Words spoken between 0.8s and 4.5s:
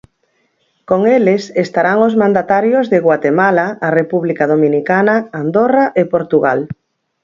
Con eles estarán os mandatarios de Guatemala, a República